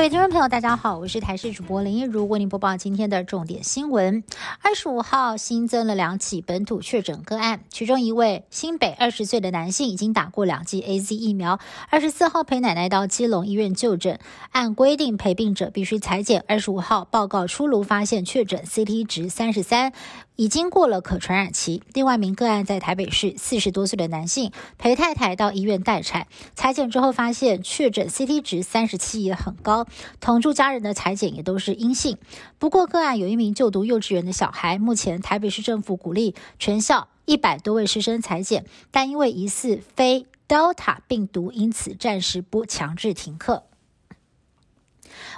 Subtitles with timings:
[0.00, 4.24] 各位听众朋友，大家好，我是台视主播林一如，为您播报今天的重点新闻。
[4.62, 11.60] 二十五号新增了两起本土确诊个案，其中一位新北二十岁的男性已经打过两剂 A Z 疫苗，
[11.90, 14.18] 二十四号陪奶奶到基隆医院就诊，
[14.52, 16.42] 按规定陪病者必须裁剪。
[16.48, 19.92] 二十五号报告出炉，发现确诊 C T 值三十三。
[20.36, 21.82] 已经过了可传染期。
[21.92, 29.86] 另外一名个案在台北市，四十多岁的男性陪太太到医院待产，裁剪之后发现确诊 CT 值三十七也很高，
[30.20, 32.18] 同住家人的裁剪也都是阴性。
[32.58, 43.64] 不过个案有一名就读幼稚园的小孩，目前台北市政府鼓励全校一百多位师生裁剪，但因为疑似非 Delta 病毒，因此暂时不强制停课。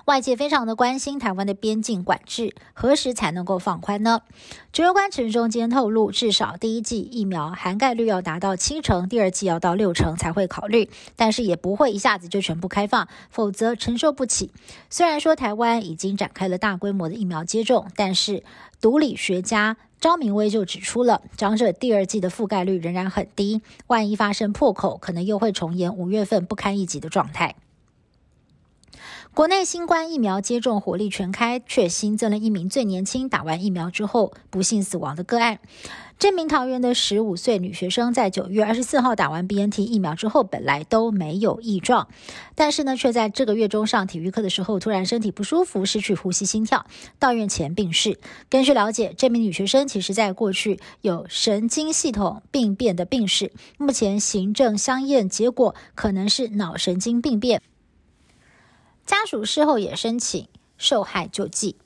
[0.05, 4.23] 外界非常的关心台湾的边境管制何时才能够放宽呢？
[4.73, 14.51] 指挥官陈忠今天透露，至少第一季疫苗涵盖率要达到七成，第二季要到六成才会考虑，但是也不会一下子就全部开放，否则承受不起。
[14.91, 18.43] 虽然说台湾已经展开了大规模的疫苗接种，但是
[18.81, 27.55] 毒理学家张明威就指出了，长者第二季的覆盖率仍然很低，万一发生破口，可能又会重演五月份不堪一击的状态。
[29.35, 35.59] 国内新冠疫苗接种火力全开，却新增了一名最年轻打完疫苗之后不幸死亡的个案。
[36.19, 42.09] 这名桃园的十五岁女学生在九月二十四号打完 BNT 疫苗之后，本来都没有异状，
[42.55, 46.85] 但是呢，却在这个月中上体育课的时候，突然身体不舒服，失去呼吸、心跳，
[47.19, 48.21] 到院前病逝。
[48.51, 57.63] 根据了解，这名女学生其实在过去有神经系统病变的病史，目前行政相验结果可能是脑神经病变。
[59.13, 61.77] 家属事后也申请受害救济。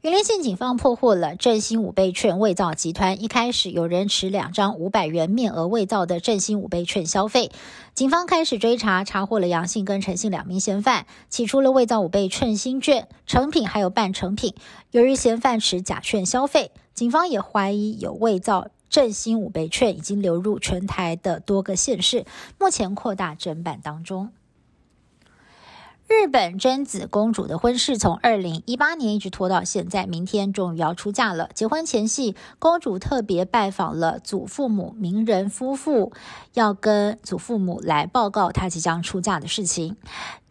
[0.00, 3.22] 云林县警方破获了振兴五倍券伪造集团。
[3.22, 7.52] 一开始有人持两张五百元面额伪造的振兴五倍券消费，
[7.94, 14.54] 警方开始追查，查获了杨姓跟陈姓两名嫌犯，起出了伪造五倍券新券成品还有半成品。
[14.90, 22.26] 由于嫌犯持假券消费，警方也怀疑有伪造振兴五倍券已经流入全台的多个县市，
[22.58, 24.32] 目前扩大侦办当中。
[26.06, 31.48] 日本贞子公主的婚事从二零一八年一直拖到现在，明天终于要出嫁了。
[31.54, 36.12] 结婚前夕，公主特别拜访了祖父母名人夫妇，
[36.52, 39.96] 要跟祖父母来报告她即将出嫁的事情。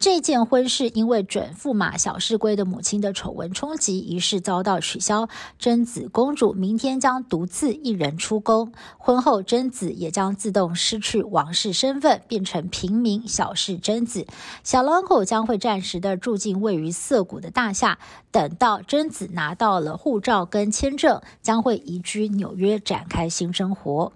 [0.00, 5.28] 这件婚事因为准驸马小世圭的母亲的丑闻冲击，于是遭到取消。
[5.58, 14.26] 贞子公主明天将独自一人出宫，婚后贞子也将自动失去王室身份，变成平民小氏贞子。
[14.62, 17.98] 小两口会暂时的住进位于涩谷的大厦，
[18.30, 24.12] 等到贞子拿到了护照跟签证，将会移居纽约展开新生活。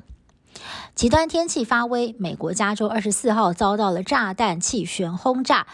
[0.94, 5.69] 极端天气发威，美国加州二十四号遭到了炸弹气旋轰炸，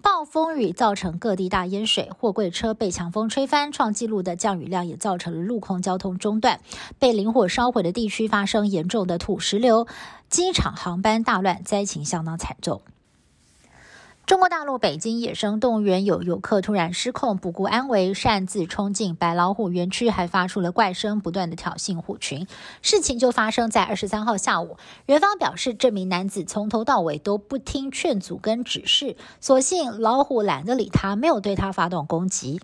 [0.00, 6.60] 暴风雨造成各地大淹水，货柜车被强风吹翻，创纪录的降雨量也造成了陆空交通中断，
[6.98, 9.86] 被林火烧毁的地区发生严重的土石流，
[10.30, 12.80] 机场航班大乱，灾情相当惨重。
[14.40, 22.46] 中国大陆北京野生动物园有游客突然失控，不顾安危，擅自冲进白老虎园区，还发出了怪声，不断的挑衅虎群。
[22.80, 32.62] 事情就发生在二十三号下午，园方表示，这名男子从头到尾都不听劝阻跟指示，所幸老虎懒得理他，没有对他发动攻击。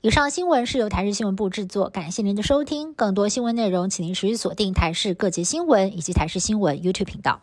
[0.00, 2.94] 以上新闻是由台视新闻部制作，感谢您的收听。
[2.94, 7.40] 更多新闻内容，请您持续锁定台视各节新闻以及台视新闻 YouTube 频道。